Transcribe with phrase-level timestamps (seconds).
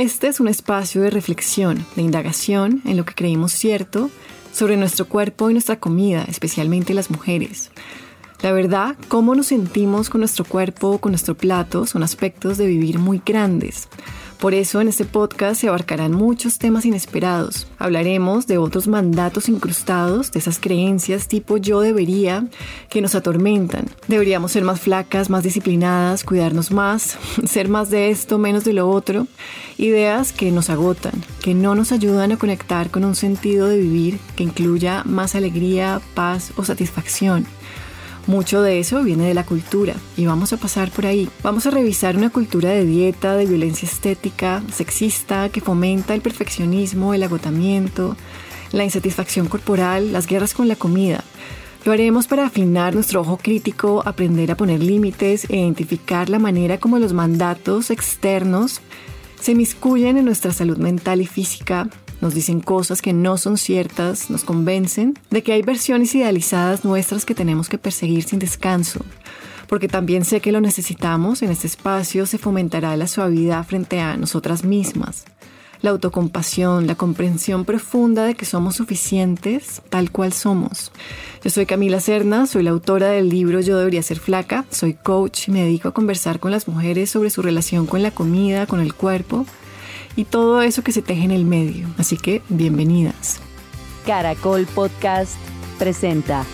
[0.00, 4.08] Este es un espacio de reflexión, de indagación en lo que creímos cierto
[4.50, 7.70] sobre nuestro cuerpo y nuestra comida, especialmente las mujeres.
[8.40, 12.98] La verdad, cómo nos sentimos con nuestro cuerpo, con nuestro plato, son aspectos de vivir
[12.98, 13.90] muy grandes.
[14.40, 17.66] Por eso en este podcast se abarcarán muchos temas inesperados.
[17.78, 22.46] Hablaremos de otros mandatos incrustados, de esas creencias tipo yo debería
[22.88, 23.84] que nos atormentan.
[24.08, 28.88] Deberíamos ser más flacas, más disciplinadas, cuidarnos más, ser más de esto, menos de lo
[28.88, 29.26] otro.
[29.76, 34.18] Ideas que nos agotan, que no nos ayudan a conectar con un sentido de vivir
[34.36, 37.46] que incluya más alegría, paz o satisfacción.
[38.26, 41.28] Mucho de eso viene de la cultura y vamos a pasar por ahí.
[41.42, 47.14] Vamos a revisar una cultura de dieta, de violencia estética, sexista, que fomenta el perfeccionismo,
[47.14, 48.16] el agotamiento,
[48.72, 51.24] la insatisfacción corporal, las guerras con la comida.
[51.84, 56.78] Lo haremos para afinar nuestro ojo crítico, aprender a poner límites e identificar la manera
[56.78, 58.82] como los mandatos externos
[59.40, 61.88] se miscuyen en nuestra salud mental y física,
[62.20, 67.24] nos dicen cosas que no son ciertas, nos convencen de que hay versiones idealizadas nuestras
[67.24, 69.00] que tenemos que perseguir sin descanso.
[69.68, 74.16] Porque también sé que lo necesitamos, en este espacio se fomentará la suavidad frente a
[74.16, 75.24] nosotras mismas,
[75.80, 80.92] la autocompasión, la comprensión profunda de que somos suficientes tal cual somos.
[81.42, 85.48] Yo soy Camila Cerna, soy la autora del libro Yo debería ser flaca, soy coach
[85.48, 88.80] y me dedico a conversar con las mujeres sobre su relación con la comida, con
[88.80, 89.46] el cuerpo
[90.16, 91.88] y todo eso que se teje en el medio.
[91.98, 93.40] Así que bienvenidas.
[94.06, 95.34] Caracol Podcast
[95.78, 96.44] presenta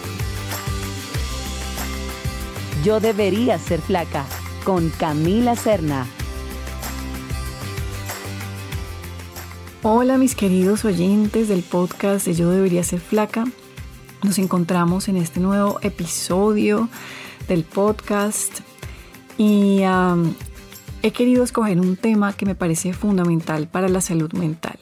[2.84, 4.24] Yo debería ser flaca
[4.64, 6.06] con Camila Serna.
[9.82, 13.44] Hola mis queridos oyentes del podcast de Yo debería ser flaca.
[14.22, 16.88] Nos encontramos en este nuevo episodio
[17.46, 18.60] del podcast
[19.38, 19.82] y
[21.06, 24.76] he querido escoger un tema que me parece fundamental para la salud mental,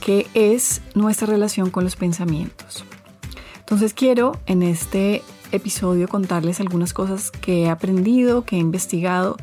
[0.00, 2.86] que es nuestra relación con los pensamientos.
[3.58, 9.36] Entonces quiero en este episodio contarles algunas cosas que he aprendido, que he investigado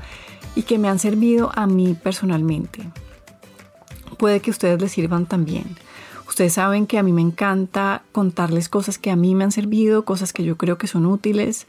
[0.55, 2.89] y que me han servido a mí personalmente.
[4.17, 5.77] Puede que a ustedes les sirvan también.
[6.27, 10.05] Ustedes saben que a mí me encanta contarles cosas que a mí me han servido,
[10.05, 11.67] cosas que yo creo que son útiles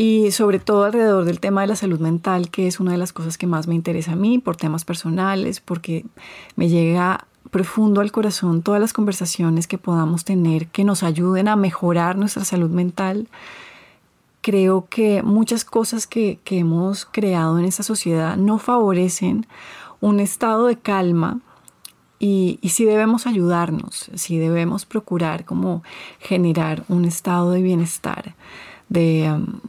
[0.00, 3.12] y sobre todo alrededor del tema de la salud mental, que es una de las
[3.12, 6.06] cosas que más me interesa a mí por temas personales, porque
[6.54, 11.56] me llega profundo al corazón todas las conversaciones que podamos tener que nos ayuden a
[11.56, 13.26] mejorar nuestra salud mental.
[14.40, 19.48] Creo que muchas cosas que, que hemos creado en esta sociedad no favorecen
[20.00, 21.40] un estado de calma
[22.20, 25.82] y, y sí debemos ayudarnos, sí debemos procurar como
[26.20, 28.36] generar un estado de bienestar,
[28.88, 29.60] de, um,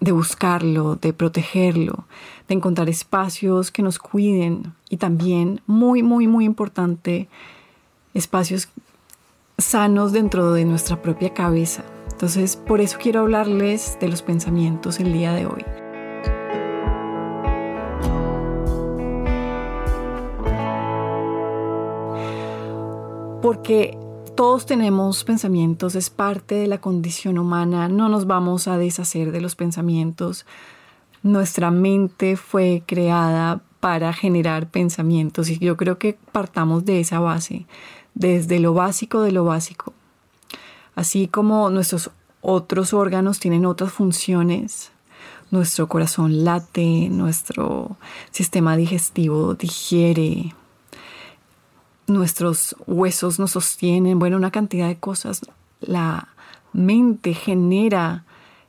[0.00, 2.04] de buscarlo, de protegerlo,
[2.48, 7.28] de encontrar espacios que nos cuiden y también, muy, muy, muy importante,
[8.12, 8.68] espacios
[9.58, 11.84] sanos dentro de nuestra propia cabeza.
[12.10, 15.64] Entonces, por eso quiero hablarles de los pensamientos el día de hoy.
[23.42, 23.98] Porque
[24.34, 29.40] todos tenemos pensamientos, es parte de la condición humana, no nos vamos a deshacer de
[29.40, 30.44] los pensamientos.
[31.22, 37.66] Nuestra mente fue creada para generar pensamientos y yo creo que partamos de esa base,
[38.14, 39.92] desde lo básico de lo básico.
[40.96, 44.90] Así como nuestros otros órganos tienen otras funciones,
[45.50, 47.96] nuestro corazón late, nuestro
[48.30, 50.54] sistema digestivo digiere,
[52.06, 55.40] nuestros huesos nos sostienen, bueno, una cantidad de cosas.
[55.80, 56.28] La
[56.72, 58.24] mente genera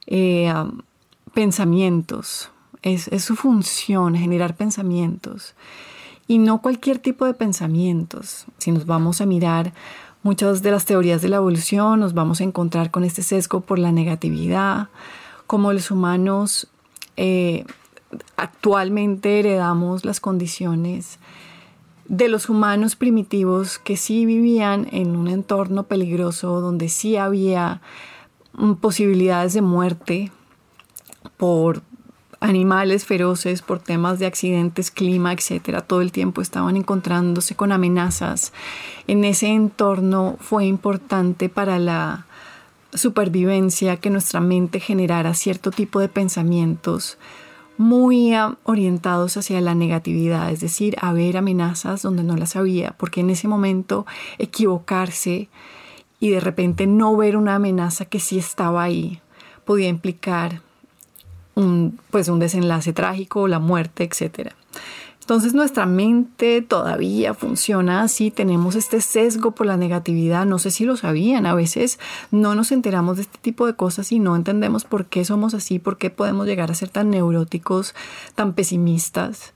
[0.08, 0.54] eh,
[1.34, 2.50] pensamientos,
[2.82, 5.56] es, es, su función generar pensamientos.
[6.28, 8.46] Y no cualquier tipo de pensamientos.
[8.58, 9.74] Si nos vamos a mirar
[10.24, 13.78] muchas de las teorías de la evolución, nos vamos a encontrar con este sesgo por
[13.78, 14.90] la negatividad,
[15.46, 16.68] como los humanos
[17.18, 17.66] eh,
[18.38, 21.20] actualmente heredamos las condiciones
[22.08, 27.82] de los humanos primitivos que sí vivían en un entorno peligroso, donde sí había
[28.54, 30.32] mm, posibilidades de muerte
[31.38, 31.82] por
[32.40, 38.54] animales feroces, por temas de accidentes, clima, etcétera, todo el tiempo estaban encontrándose con amenazas.
[39.08, 42.26] En ese entorno fue importante para la
[42.94, 47.18] supervivencia que nuestra mente generara cierto tipo de pensamientos
[47.78, 48.34] muy
[48.64, 53.30] orientados hacia la negatividad, es decir, a ver amenazas donde no las había, porque en
[53.30, 54.06] ese momento
[54.38, 55.50] equivocarse
[56.20, 59.20] y de repente no ver una amenaza que sí estaba ahí
[59.66, 60.62] podía implicar
[61.56, 64.54] un, pues un desenlace trágico, la muerte, etc.
[65.26, 70.86] Entonces nuestra mente todavía funciona así, tenemos este sesgo por la negatividad, no sé si
[70.86, 71.98] lo sabían, a veces
[72.30, 75.80] no nos enteramos de este tipo de cosas y no entendemos por qué somos así,
[75.80, 77.96] por qué podemos llegar a ser tan neuróticos,
[78.36, 79.54] tan pesimistas.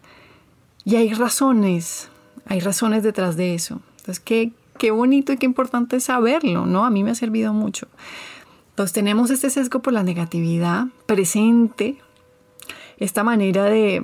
[0.85, 2.09] Y hay razones,
[2.47, 3.79] hay razones detrás de eso.
[3.99, 6.83] Entonces, qué, qué bonito y qué importante saberlo, ¿no?
[6.83, 7.87] A mí me ha servido mucho.
[8.71, 11.99] Entonces tenemos este sesgo por la negatividad presente,
[12.97, 14.03] esta manera de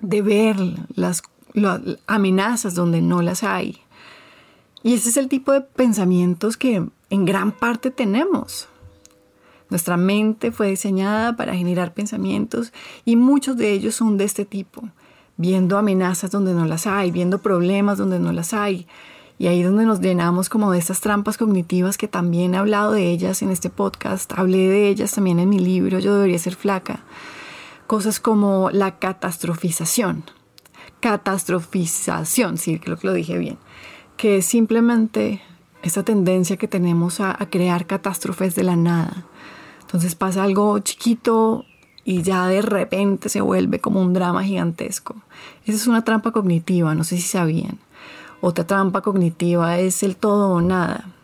[0.00, 0.56] de ver
[0.94, 1.22] las,
[2.06, 3.78] amenazas donde no las hay.
[4.82, 8.68] Y ese es el tipo de pensamientos que en gran parte tenemos.
[9.70, 12.72] Nuestra mente fue diseñada para generar pensamientos
[13.04, 14.88] y muchos de ellos son de este tipo,
[15.36, 18.86] viendo amenazas donde no las hay, viendo problemas donde no las hay.
[19.38, 23.10] Y ahí donde nos llenamos como de estas trampas cognitivas que también he hablado de
[23.10, 27.04] ellas en este podcast, hablé de ellas también en mi libro Yo debería ser flaca
[27.88, 30.22] cosas como la catastrofización.
[31.00, 33.58] Catastrofización, sí, creo que lo dije bien.
[34.16, 35.42] Que es simplemente
[35.82, 39.24] esa tendencia que tenemos a, crear catástrofes de la nada.
[39.80, 41.64] Entonces pasa algo chiquito
[42.04, 45.16] y ya de repente se vuelve como un drama gigantesco.
[45.64, 47.78] Esa es una trampa cognitiva, no sé si sabían.
[48.42, 51.17] Otra trampa cognitiva es el todo o nada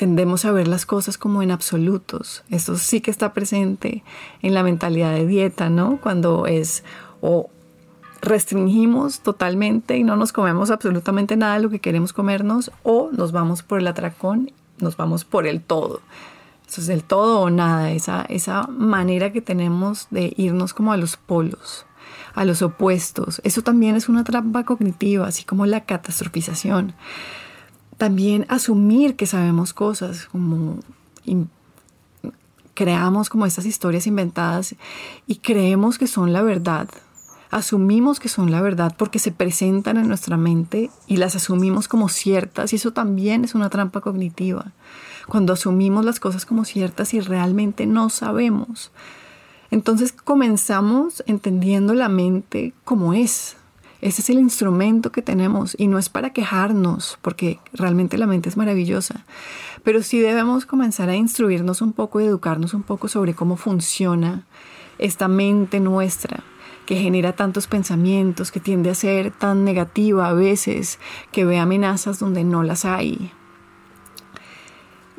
[0.00, 2.42] tendemos a ver las cosas como en absolutos.
[2.48, 4.02] Eso sí que está presente
[4.40, 5.98] en la mentalidad de dieta, ¿no?
[6.00, 6.84] Cuando es
[7.20, 7.50] o
[8.22, 13.30] restringimos totalmente y no nos comemos absolutamente nada de lo que queremos comernos o nos
[13.32, 16.00] vamos por el atracón, nos vamos por el todo.
[16.66, 20.96] Eso es el todo o nada, esa, esa manera que tenemos de irnos como a
[20.96, 21.84] los polos,
[22.34, 23.42] a los opuestos.
[23.44, 26.94] Eso también es una trampa cognitiva, así como la catastrofización
[28.00, 30.78] también asumir que sabemos cosas, como
[32.72, 34.74] creamos como estas historias inventadas
[35.26, 36.88] y creemos que son la verdad.
[37.50, 42.08] Asumimos que son la verdad porque se presentan en nuestra mente y las asumimos como
[42.08, 44.72] ciertas y eso también es una trampa cognitiva.
[45.28, 48.92] Cuando asumimos las cosas como ciertas y realmente no sabemos.
[49.70, 53.58] Entonces comenzamos entendiendo la mente como es,
[54.00, 58.48] ese es el instrumento que tenemos y no es para quejarnos, porque realmente la mente
[58.48, 59.24] es maravillosa,
[59.84, 64.46] pero sí debemos comenzar a instruirnos un poco y educarnos un poco sobre cómo funciona
[64.98, 66.42] esta mente nuestra
[66.86, 70.98] que genera tantos pensamientos, que tiende a ser tan negativa a veces,
[71.30, 73.30] que ve amenazas donde no las hay,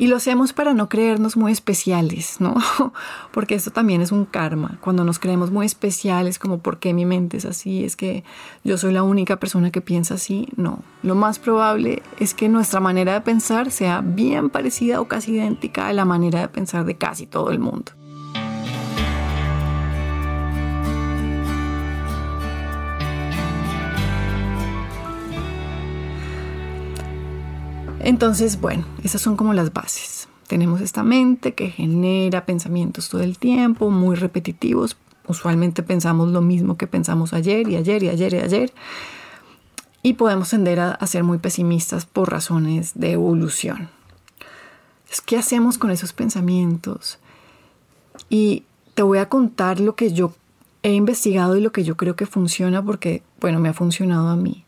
[0.01, 2.56] y lo hacemos para no creernos muy especiales, ¿no?
[3.31, 4.80] Porque esto también es un karma.
[4.81, 8.24] Cuando nos creemos muy especiales, como por qué mi mente es así, es que
[8.63, 10.80] yo soy la única persona que piensa así, no.
[11.03, 15.86] Lo más probable es que nuestra manera de pensar sea bien parecida o casi idéntica
[15.86, 17.92] a la manera de pensar de casi todo el mundo.
[28.03, 30.27] Entonces, bueno, esas son como las bases.
[30.48, 34.98] Tenemos esta mente que genera pensamientos todo el tiempo, muy repetitivos.
[35.27, 38.74] Usualmente pensamos lo mismo que pensamos ayer y ayer y ayer y ayer.
[40.03, 43.89] Y podemos tender a, ser muy pesimistas por razones de evolución.
[45.25, 47.19] ¿Qué hacemos con esos pensamientos?
[48.30, 48.63] Y
[48.95, 50.33] te voy a contar lo que yo
[50.81, 54.36] he investigado y lo que yo creo que funciona porque, bueno, me ha funcionado a
[54.36, 54.65] mí.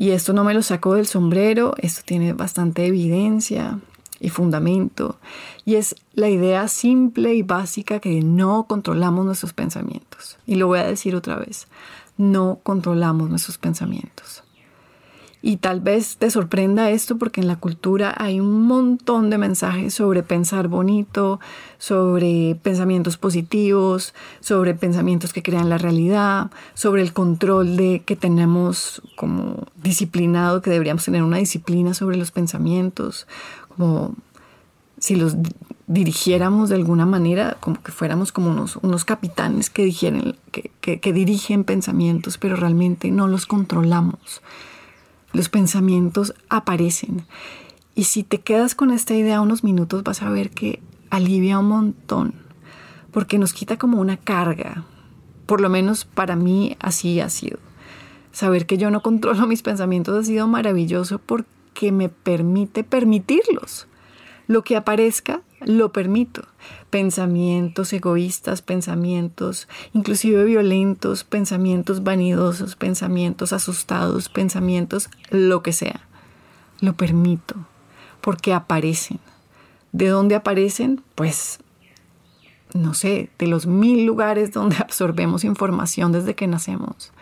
[0.00, 3.80] Y esto no me lo saco del sombrero, esto tiene bastante evidencia
[4.18, 5.18] y fundamento.
[5.66, 10.38] Y es la idea simple y básica que no controlamos nuestros pensamientos.
[10.46, 11.68] Y lo voy a decir otra vez,
[12.16, 14.42] no controlamos nuestros pensamientos.
[15.42, 19.94] Y tal vez te sorprenda esto porque en la cultura hay un montón de mensajes
[19.94, 21.40] sobre pensar bonito,
[21.78, 29.00] sobre pensamientos positivos, sobre pensamientos que crean la realidad, sobre el control de que tenemos
[29.16, 33.26] como disciplinado, que deberíamos tener una disciplina sobre los pensamientos,
[33.68, 34.14] como
[34.98, 35.36] si los
[35.86, 39.90] dirigiéramos de alguna manera, como que fuéramos como unos, unos capitanes que,
[40.52, 44.42] que, que dirigen pensamientos, pero realmente no los controlamos
[45.32, 47.24] los pensamientos aparecen.
[47.94, 51.68] Y si te quedas con esta idea unos minutos vas a ver que alivia un
[51.68, 52.34] montón,
[53.10, 54.84] porque nos quita como una carga.
[55.46, 57.58] Por lo menos para mí así ha sido.
[58.32, 63.86] Saber que yo no controlo mis pensamientos ha sido maravilloso porque me permite permitirlos.
[64.50, 66.42] Lo que aparezca, lo permito.
[66.90, 76.00] Pensamientos egoístas, pensamientos inclusive violentos, pensamientos vanidosos, pensamientos asustados, pensamientos lo que sea.
[76.80, 77.54] Lo permito
[78.20, 79.20] porque aparecen.
[79.92, 81.00] ¿De dónde aparecen?
[81.14, 81.60] Pues
[82.74, 87.12] no sé, de los mil lugares donde absorbemos información desde que nacemos,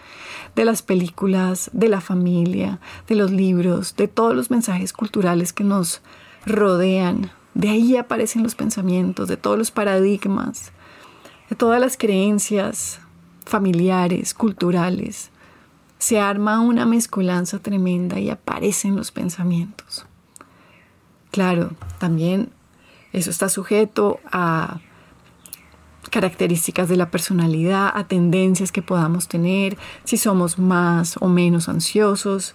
[0.57, 5.65] de las películas, de la familia, de los libros, de todos los mensajes culturales que
[5.65, 6.01] nos
[6.47, 7.31] rodean.
[7.55, 10.73] De ahí aparecen los pensamientos, de todos los paradigmas,
[11.51, 13.01] de todas las creencias
[13.45, 15.31] familiares, culturales.
[15.99, 20.07] Se arma una mezcolanza tremenda y aparecen los pensamientos.
[21.31, 22.51] Claro, también
[23.13, 24.81] eso está sujeto a
[26.11, 32.55] características de la personalidad, a tendencias que podamos tener, si somos más o menos ansiosos,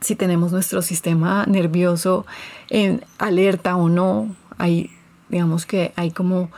[0.00, 2.26] si tenemos nuestro sistema nervioso
[2.68, 4.34] en alerta o no.
[4.58, 4.90] Hay,
[5.28, 6.50] digamos que hay como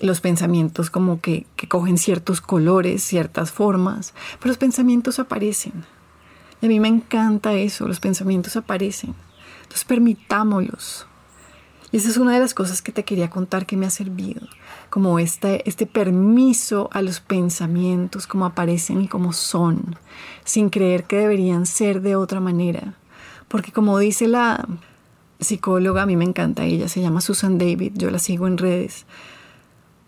[0.00, 5.84] los pensamientos como que, que cogen ciertos colores, ciertas formas, pero los pensamientos aparecen.
[6.60, 9.14] Y a mí me encanta eso, los pensamientos aparecen.
[9.62, 11.07] Entonces permitámoslos.
[11.90, 14.42] Y esa es una de las cosas que te quería contar que me ha servido,
[14.90, 19.96] como este, este permiso a los pensamientos como aparecen y como son,
[20.44, 22.94] sin creer que deberían ser de otra manera.
[23.48, 24.68] Porque como dice la
[25.40, 29.06] psicóloga, a mí me encanta ella, se llama Susan David, yo la sigo en redes,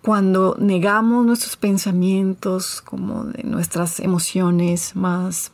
[0.03, 5.53] cuando negamos nuestros pensamientos, como de nuestras emociones más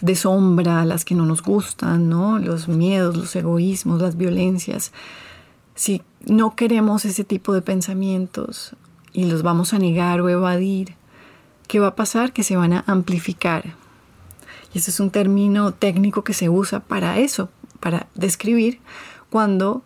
[0.00, 2.38] de sombra, las que no nos gustan, ¿no?
[2.38, 4.92] Los miedos, los egoísmos, las violencias.
[5.74, 8.74] Si no queremos ese tipo de pensamientos
[9.12, 10.94] y los vamos a negar o evadir,
[11.66, 12.32] ¿qué va a pasar?
[12.32, 13.74] Que se van a amplificar.
[14.72, 17.48] Y ese es un término técnico que se usa para eso,
[17.80, 18.80] para describir
[19.30, 19.82] cuando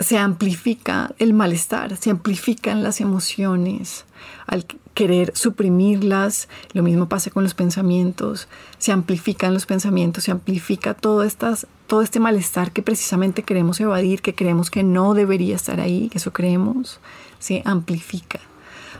[0.00, 4.04] se amplifica el malestar, se amplifican las emociones
[4.46, 6.48] al querer suprimirlas.
[6.72, 12.02] Lo mismo pasa con los pensamientos, se amplifican los pensamientos, se amplifica todo, estas, todo
[12.02, 16.32] este malestar que precisamente queremos evadir, que creemos que no debería estar ahí, que eso
[16.32, 17.00] creemos,
[17.38, 18.40] se amplifica.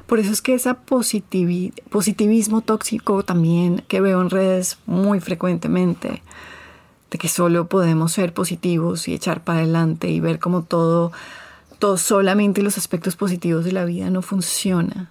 [0.07, 6.23] Por eso es que ese positivismo tóxico también que veo en redes muy frecuentemente,
[7.11, 11.13] de que solo podemos ser positivos y echar para adelante y ver como todo,
[11.79, 15.11] todo solamente los aspectos positivos de la vida no funciona,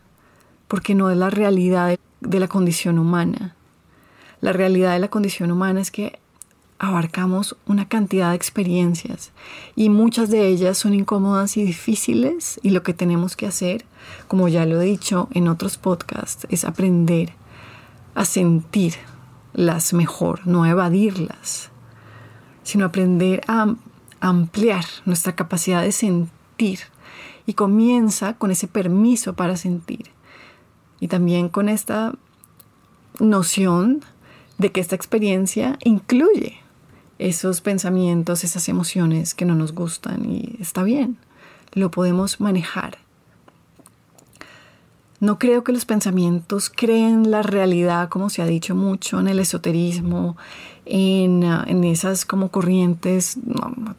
[0.67, 3.55] porque no es la realidad de, la condición humana.
[4.41, 6.19] La realidad de la condición humana es que
[6.77, 9.31] abarcamos una cantidad de experiencias
[9.75, 13.85] y muchas de ellas son incómodas y difíciles y lo que tenemos que hacer,
[14.27, 17.33] como ya lo he dicho en otros podcasts, es aprender
[18.13, 21.71] a sentirlas mejor, no evadirlas
[22.67, 23.75] sino aprender a
[24.19, 26.79] ampliar nuestra capacidad de sentir.
[27.45, 30.07] Y comienza con ese permiso para sentir.
[30.99, 32.13] Y también con esta
[33.19, 34.01] noción
[34.57, 36.57] de que esta experiencia incluye
[37.19, 41.15] esos pensamientos, esas emociones que no nos gustan y está bien,
[41.71, 42.97] lo podemos manejar.
[45.21, 49.39] No creo que los pensamientos creen la realidad, como se ha dicho mucho en el
[49.39, 50.35] esoterismo,
[50.89, 53.37] en, ah, en esas como corrientes,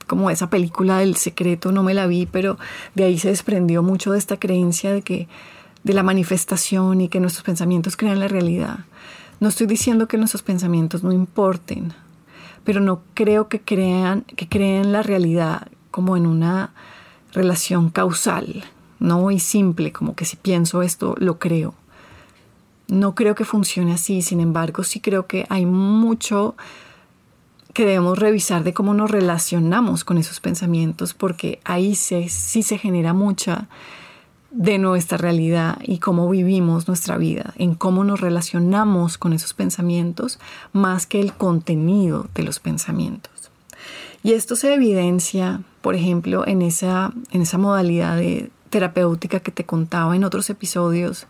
[0.06, 2.58] como esa película del secreto, no me la vi, pero
[2.94, 5.28] de ahí se desprendió mucho de esta creencia de que
[5.84, 8.80] de la manifestación y que nuestros pensamientos crean la realidad.
[9.40, 11.92] No estoy diciendo que nuestros pensamientos no importen,
[12.64, 16.72] pero no creo que crean que creen la realidad como en una
[17.32, 18.64] relación causal
[19.00, 21.74] no muy simple, como que si pienso esto, lo creo.
[22.88, 26.56] No creo que funcione así, sin embargo, sí creo que hay mucho
[27.74, 33.12] que debemos revisar de cómo nos relacionamos con esos pensamientos, porque ahí sí se genera
[33.12, 33.68] mucha
[34.50, 40.38] de nuestra realidad y cómo vivimos nuestra vida, en cómo nos relacionamos con esos pensamientos,
[40.72, 43.50] más que el contenido de los pensamientos.
[44.22, 49.64] Y esto se evidencia, por ejemplo, en esa, en esa modalidad de terapéutica que te
[49.64, 51.26] contaba en otros episodios,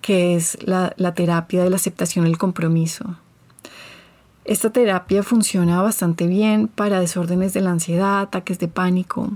[0.00, 3.16] que es la, terapia de la aceptación y el compromiso.
[4.44, 9.32] Esta terapia funciona bastante bien para desórdenes de la ansiedad, ataques de pánico,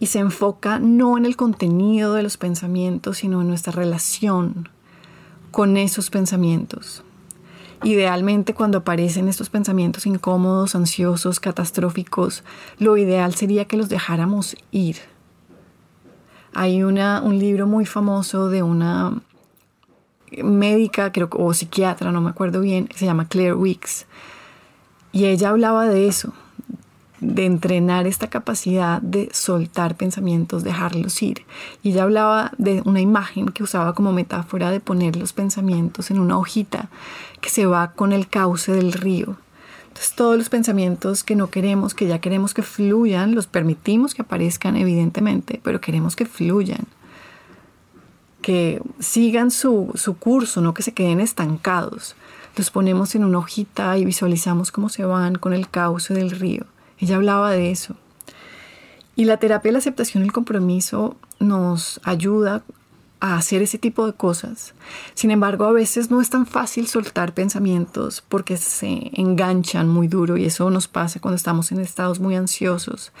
[0.00, 4.68] y se enfoca no en el contenido de los pensamientos, sino en nuestra relación
[5.50, 7.02] con esos pensamientos.
[7.82, 12.42] Idealmente cuando aparecen estos pensamientos incómodos, ansiosos, catastróficos,
[12.78, 14.96] lo ideal sería que los dejáramos ir,
[16.54, 19.20] hay una, un libro muy famoso de una
[20.42, 24.06] médica, creo, o psiquiatra, no me acuerdo bien, se llama Claire Weeks.
[25.12, 26.32] Y ella hablaba de eso,
[27.20, 31.44] de entrenar esta capacidad de soltar pensamientos, dejarlos ir.
[31.82, 36.20] Y ella hablaba de una imagen que usaba como metáfora de poner los pensamientos en
[36.20, 36.88] una hojita
[37.40, 39.36] que se va con el cauce del río.
[40.14, 44.76] Todos los pensamientos que no queremos, que ya queremos que fluyan, los permitimos que aparezcan
[44.76, 46.86] evidentemente, pero queremos que fluyan,
[48.42, 52.16] que sigan su, su curso, no que se queden estancados.
[52.56, 56.64] Los ponemos en una hojita y visualizamos cómo se van con el cauce del río.
[56.98, 57.96] Ella hablaba de eso.
[59.14, 62.62] Y la terapia de la aceptación y el compromiso nos ayuda
[63.20, 64.74] a hacer ese tipo de cosas.
[65.14, 70.36] Sin embargo, a veces no es tan fácil soltar pensamientos porque se enganchan muy duro
[70.36, 73.12] y eso nos pasa cuando estamos en estados muy ansiosos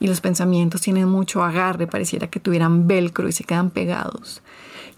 [0.00, 4.42] y los pensamientos tienen mucho agarre, pareciera que tuvieran velcro y se quedan pegados.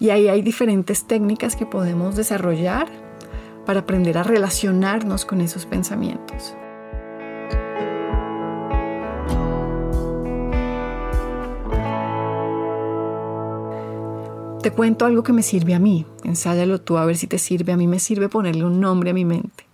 [0.00, 2.88] Y ahí hay diferentes técnicas que podemos desarrollar
[3.66, 6.54] para aprender a relacionarnos con esos pensamientos.
[14.62, 16.04] Te cuento algo que me sirve a mí.
[16.24, 17.72] Ensáyalo tú a ver si te sirve.
[17.72, 19.64] A mí me sirve ponerle un nombre a mi mente.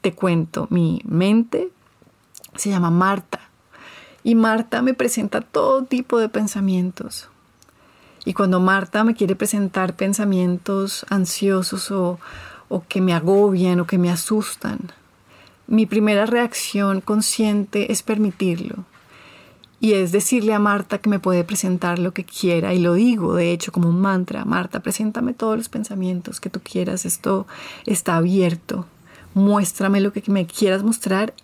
[0.00, 1.68] Te cuento, mi mente
[2.54, 3.40] se llama Marta.
[4.24, 7.28] Y Marta me presenta todo tipo de pensamientos.
[8.24, 12.18] Y cuando Marta me quiere presentar pensamientos ansiosos o,
[12.68, 14.78] o que me agobian o que me asustan,
[15.66, 18.84] mi primera reacción consciente es permitirlo
[19.80, 23.34] y es decirle a Marta que me puede presentar lo que quiera y lo digo
[23.34, 27.46] de hecho como un mantra, Marta, preséntame todos los pensamientos que tú quieras, esto
[27.84, 28.86] está abierto,
[29.34, 31.34] muéstrame lo que me quieras mostrar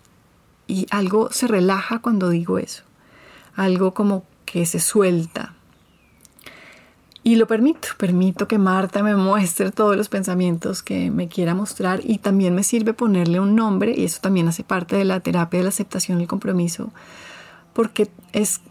[0.67, 2.83] y algo se relaja cuando digo eso,
[3.55, 5.53] algo como que se suelta.
[7.25, 12.01] Y lo permito, permito que Marta me muestre todos los pensamientos que me quiera mostrar
[12.03, 15.59] y también me sirve ponerle un nombre y eso también hace parte de la terapia
[15.59, 16.91] de la aceptación y el compromiso
[17.73, 18.61] porque es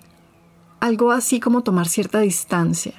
[0.81, 2.95] algo así como tomar cierta distancia.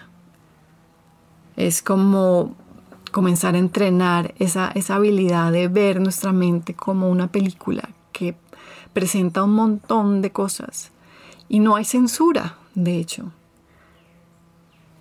[1.56, 2.56] Es como
[3.12, 8.36] comenzar a entrenar esa, esa habilidad de ver nuestra mente como una película que
[8.94, 10.92] presenta un montón de cosas.
[11.50, 13.32] Y no hay censura, de hecho.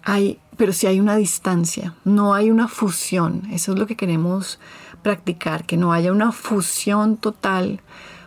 [0.02, 3.42] Hay, pero sí hay una distancia, no hay una fusión.
[3.52, 4.58] Eso es lo que queremos
[5.02, 7.80] practicar, que no haya una fusión total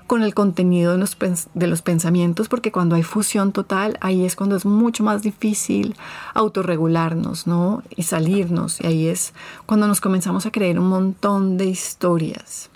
[0.08, 1.18] con el contenido de los,
[1.54, 5.96] de los, pensamientos, porque cuando hay fusión total, ahí es cuando es mucho más difícil
[6.34, 7.84] autorregularnos, ¿no?
[7.96, 8.82] Y salirnos.
[8.82, 9.34] Y ahí es
[9.66, 12.70] cuando nos comenzamos a creer un montón de historias.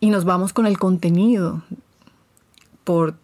[0.00, 1.62] Y nos vamos con el contenido,
[2.84, 3.14] por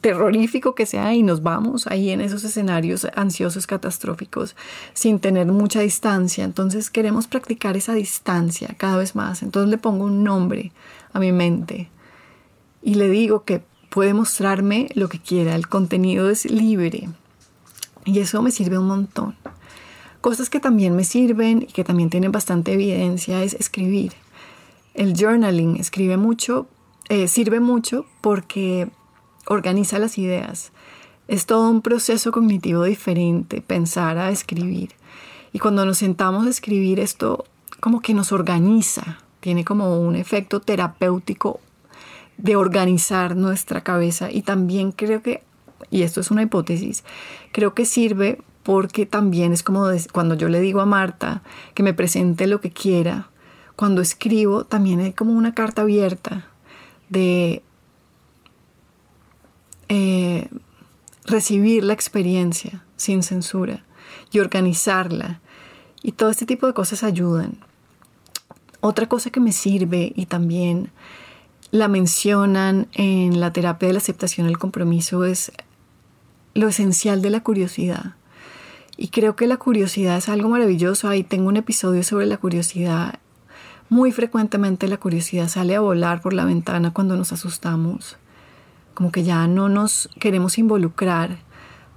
[0.00, 4.56] terrorífico que sea, y nos vamos ahí en esos escenarios ansiosos, catastróficos,
[4.94, 6.44] sin tener mucha distancia.
[6.44, 9.42] Entonces queremos practicar esa distancia cada vez más.
[9.42, 10.72] Entonces le pongo un nombre
[11.12, 11.90] a mi mente
[12.82, 17.08] y le digo que puede mostrarme lo que quiera, el contenido es libre
[18.04, 19.36] y eso me sirve un montón.
[20.20, 24.12] Cosas que también me sirven y que también tienen bastante evidencia es escribir.
[24.94, 26.66] El journaling escribe mucho,
[27.08, 28.90] eh, sirve mucho porque
[29.46, 30.72] organiza las ideas.
[31.28, 34.90] Es todo un proceso cognitivo diferente, pensar a escribir.
[35.52, 37.44] Y cuando nos sentamos a escribir esto
[37.80, 41.60] como que nos organiza, tiene como un efecto terapéutico
[42.36, 45.42] de organizar nuestra cabeza y también creo que,
[45.90, 47.04] y esto es una hipótesis,
[47.52, 51.42] creo que sirve porque también es como cuando yo le digo a Marta
[51.74, 53.28] que me presente lo que quiera,
[53.76, 56.46] cuando escribo también hay como una carta abierta
[57.08, 57.62] de
[59.88, 60.48] eh,
[61.26, 63.84] recibir la experiencia sin censura
[64.30, 65.40] y organizarla.
[66.02, 67.58] Y todo este tipo de cosas ayudan.
[68.80, 70.90] Otra cosa que me sirve y también
[71.70, 75.52] la mencionan en la terapia de la aceptación del compromiso es
[76.54, 78.14] lo esencial de la curiosidad.
[78.96, 81.08] Y creo que la curiosidad es algo maravilloso.
[81.08, 83.18] Ahí tengo un episodio sobre la curiosidad.
[83.88, 88.16] Muy frecuentemente la curiosidad sale a volar por la ventana cuando nos asustamos.
[88.94, 91.38] Como que ya no nos queremos involucrar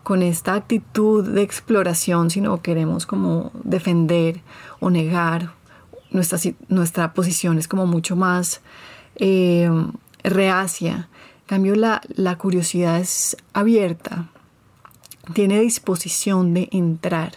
[0.04, 4.42] con esta actitud de exploración, sino queremos como defender
[4.80, 5.52] o negar
[6.12, 8.62] nuestra, nuestra posición es como mucho más
[9.18, 9.70] eh,
[10.24, 11.10] reacia.
[11.42, 14.30] En cambio, la, la curiosidad es abierta,
[15.34, 17.34] tiene disposición de entrar.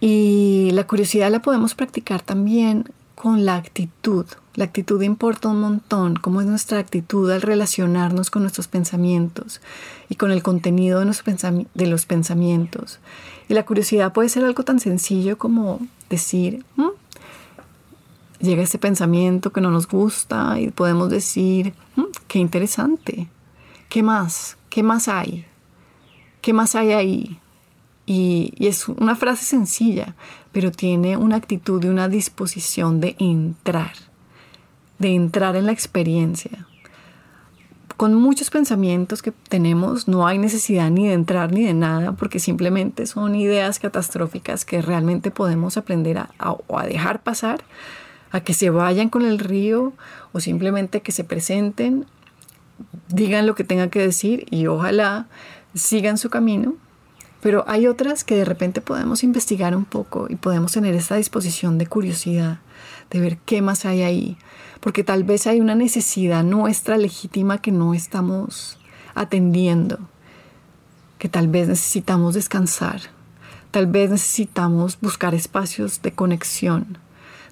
[0.00, 4.26] Y la curiosidad la podemos practicar también con la actitud.
[4.56, 9.60] La actitud importa un montón, cómo es nuestra actitud al relacionarnos con nuestros pensamientos
[10.08, 12.98] y con el contenido de, de los pensamientos.
[13.48, 16.88] Y la curiosidad puede ser algo tan sencillo como decir, mm,
[18.40, 23.28] llega ese pensamiento que no nos gusta y podemos decir, mm, qué interesante,
[23.90, 24.56] ¿qué más?
[24.70, 25.44] ¿Qué más hay?
[26.40, 27.40] ¿Qué más hay ahí?
[28.06, 30.14] Y, es una frase sencilla,
[30.52, 33.92] pero tiene una actitud y una disposición de entrar.
[34.98, 36.66] De entrar en la experiencia.
[37.96, 42.38] Con muchos pensamientos que tenemos no hay necesidad ni de entrar ni de nada porque
[42.38, 47.64] simplemente son ideas catastróficas que realmente podemos aprender a, a dejar pasar,
[48.32, 49.94] a que se vayan con el río
[50.32, 52.04] o simplemente que se presenten,
[53.08, 55.26] digan lo que tengan que decir y ojalá
[55.74, 56.74] sigan su camino
[57.46, 61.78] pero hay otras que de repente podemos investigar un poco y podemos tener esta disposición
[61.78, 62.58] de curiosidad,
[63.10, 64.38] de ver qué más hay ahí,
[64.80, 68.78] porque tal vez hay una necesidad nuestra legítima que no estamos
[69.14, 69.98] atendiendo,
[71.18, 73.00] que tal vez necesitamos descansar,
[73.70, 76.98] tal vez necesitamos buscar espacios de conexión,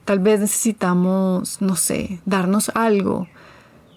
[0.05, 3.27] tal vez necesitamos, no sé, darnos algo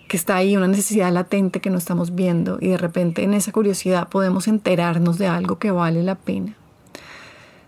[0.08, 3.52] que está ahí, una necesidad latente que no estamos viendo y de repente en esa
[3.52, 6.56] curiosidad podemos enterarnos de algo que vale la pena.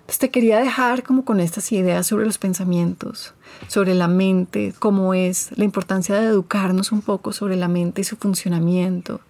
[0.10, 3.36] Entonces te quería dejar como con estas ideas sobre los pensamientos,
[3.68, 8.04] sobre la mente, cómo es, la importancia de educarnos un poco sobre la mente y
[8.04, 9.22] su funcionamiento,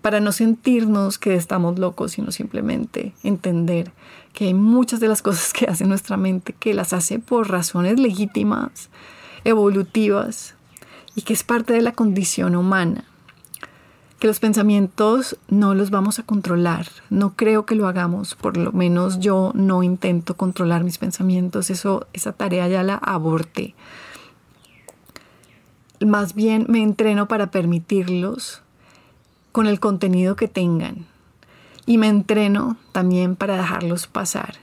[0.00, 3.92] para no sentirnos que estamos locos, sino simplemente entender
[4.32, 8.00] que hay muchas de las cosas que hace nuestra mente que las hace por razones
[8.00, 8.88] legítimas,
[9.44, 10.54] evolutivas,
[11.14, 13.04] y que es parte de la condición humana.
[14.18, 16.88] Que los pensamientos no los vamos a controlar.
[17.08, 21.70] No creo que lo hagamos, por lo menos yo no intento controlar mis pensamientos.
[21.70, 23.74] Eso, esa tarea ya la aborté.
[26.00, 28.62] Más bien me entreno para permitirlos
[29.52, 31.06] con el contenido que tengan.
[31.86, 34.56] Y me entreno también para dejarlos pasar.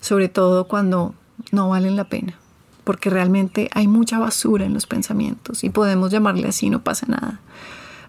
[0.00, 1.14] Sobre todo cuando
[1.52, 2.36] no valen la pena
[2.84, 7.40] porque realmente hay mucha basura en los pensamientos y podemos llamarle así, no pasa nada.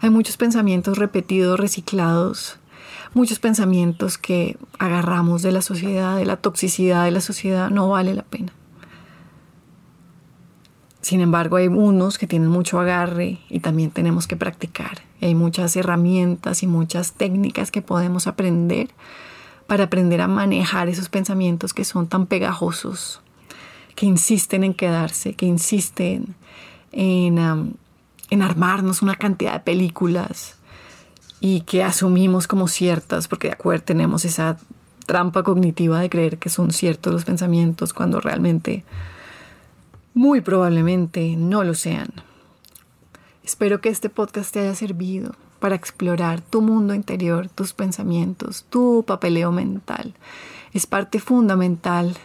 [0.04, 2.58] Hay muchos pensamientos repetidos, reciclados,
[3.14, 8.14] muchos pensamientos que agarramos de la sociedad, de la toxicidad de la sociedad, no vale
[8.14, 8.52] la pena.
[11.00, 15.04] Sin embargo, hay unos que tienen mucho agarre y también tenemos que practicar.
[15.22, 18.90] Hay muchas herramientas y muchas técnicas que podemos aprender
[19.68, 23.22] para aprender a manejar esos pensamientos que son tan pegajosos,
[23.96, 26.36] que insisten en quedarse, que insisten
[26.92, 27.78] en,
[28.30, 30.56] en armarnos una cantidad de películas
[31.40, 34.58] y que asumimos como ciertas, porque de acuerdo tenemos esa
[35.06, 38.84] trampa cognitiva de creer que son ciertos los pensamientos cuando realmente
[40.14, 42.10] muy probablemente no lo sean.
[43.44, 49.04] Espero que este podcast te haya servido para explorar tu mundo interior, tus pensamientos, tu
[49.06, 50.14] papeleo mental.
[50.74, 52.16] Es parte fundamental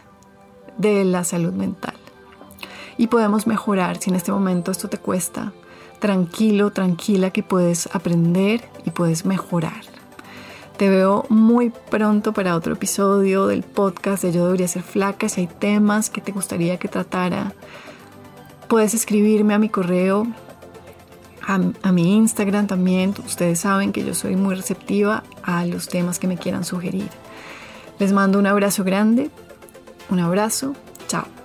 [0.76, 1.94] de la salud mental.
[2.96, 5.52] Y podemos mejorar si en este momento esto te cuesta.
[6.00, 9.82] Tranquilo, tranquila que puedes aprender y puedes mejorar.
[10.76, 15.28] Te veo muy pronto para otro episodio del podcast de Yo debería ser flaca.
[15.28, 17.52] Si hay temas que te gustaría que tratara,
[18.68, 20.26] puedes escribirme a mi correo,
[21.46, 23.12] a, a, mi Instagram también.
[23.26, 27.08] Ustedes saben que yo soy muy receptiva a los temas que me quieran sugerir.
[27.98, 29.32] Les mando un abrazo grande
[30.10, 30.74] un abrazo,
[31.06, 31.37] chao.